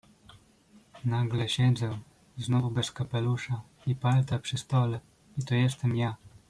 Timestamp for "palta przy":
3.95-4.57